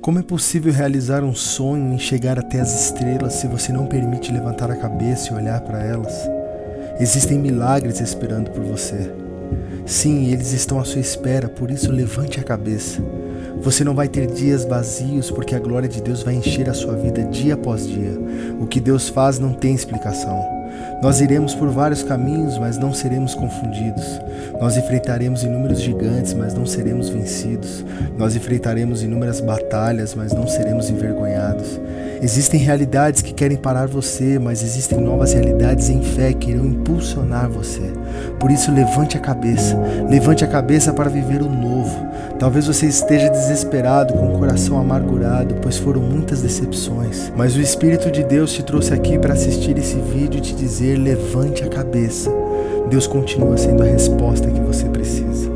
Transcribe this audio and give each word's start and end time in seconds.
Como 0.00 0.18
é 0.18 0.22
possível 0.22 0.72
realizar 0.72 1.24
um 1.24 1.34
sonho 1.34 1.94
e 1.94 1.98
chegar 1.98 2.38
até 2.38 2.60
as 2.60 2.84
estrelas 2.84 3.34
se 3.34 3.48
você 3.48 3.72
não 3.72 3.86
permite 3.86 4.32
levantar 4.32 4.70
a 4.70 4.76
cabeça 4.76 5.32
e 5.32 5.36
olhar 5.36 5.60
para 5.60 5.82
elas? 5.82 6.14
Existem 7.00 7.36
milagres 7.38 8.00
esperando 8.00 8.50
por 8.50 8.62
você. 8.62 9.12
Sim, 9.84 10.32
eles 10.32 10.52
estão 10.52 10.78
à 10.78 10.84
sua 10.84 11.00
espera, 11.00 11.48
por 11.48 11.70
isso 11.70 11.90
levante 11.90 12.38
a 12.38 12.44
cabeça. 12.44 13.02
Você 13.62 13.84
não 13.84 13.94
vai 13.94 14.08
ter 14.08 14.26
dias 14.26 14.64
vazios, 14.64 15.30
porque 15.30 15.54
a 15.54 15.58
glória 15.58 15.88
de 15.88 16.02
Deus 16.02 16.22
vai 16.22 16.34
encher 16.34 16.68
a 16.68 16.74
sua 16.74 16.94
vida 16.94 17.24
dia 17.24 17.54
após 17.54 17.86
dia. 17.86 18.18
O 18.60 18.66
que 18.66 18.80
Deus 18.80 19.08
faz 19.08 19.38
não 19.38 19.52
tem 19.52 19.74
explicação. 19.74 20.58
Nós 21.02 21.20
iremos 21.20 21.54
por 21.54 21.68
vários 21.68 22.02
caminhos, 22.02 22.58
mas 22.58 22.76
não 22.76 22.92
seremos 22.92 23.34
confundidos. 23.34 24.04
Nós 24.60 24.76
enfrentaremos 24.76 25.44
inúmeros 25.44 25.80
gigantes, 25.80 26.34
mas 26.34 26.54
não 26.54 26.66
seremos 26.66 27.08
vencidos. 27.08 27.84
Nós 28.16 28.34
enfrentaremos 28.34 29.02
inúmeras 29.02 29.40
batalhas, 29.40 30.14
mas 30.14 30.32
não 30.32 30.48
seremos 30.48 30.90
envergonhados. 30.90 31.80
Existem 32.20 32.58
realidades 32.58 33.22
que 33.22 33.32
querem 33.32 33.56
parar 33.56 33.86
você, 33.86 34.40
mas 34.40 34.60
existem 34.62 35.00
novas 35.00 35.32
realidades 35.32 35.88
em 35.88 36.02
fé 36.02 36.32
que 36.32 36.50
irão 36.50 36.66
impulsionar 36.66 37.48
você. 37.48 37.92
Por 38.40 38.50
isso, 38.50 38.72
levante 38.72 39.16
a 39.16 39.20
cabeça. 39.20 39.76
Levante 40.08 40.44
a 40.44 40.48
cabeça 40.48 40.92
para 40.92 41.08
viver 41.08 41.42
o 41.42 41.48
novo. 41.48 42.08
Talvez 42.38 42.68
você 42.68 42.86
esteja 42.86 43.28
desesperado, 43.28 44.14
com 44.14 44.32
o 44.32 44.38
coração 44.38 44.78
amargurado, 44.78 45.56
pois 45.60 45.76
foram 45.76 46.00
muitas 46.00 46.40
decepções. 46.40 47.32
Mas 47.36 47.56
o 47.56 47.60
Espírito 47.60 48.12
de 48.12 48.22
Deus 48.22 48.52
te 48.52 48.62
trouxe 48.62 48.94
aqui 48.94 49.18
para 49.18 49.34
assistir 49.34 49.76
esse 49.76 49.96
vídeo 49.96 50.38
e 50.38 50.42
te 50.42 50.54
dizer: 50.54 50.96
levante 50.96 51.64
a 51.64 51.68
cabeça. 51.68 52.30
Deus 52.88 53.08
continua 53.08 53.56
sendo 53.56 53.82
a 53.82 53.86
resposta 53.86 54.48
que 54.48 54.60
você 54.60 54.84
precisa. 54.88 55.47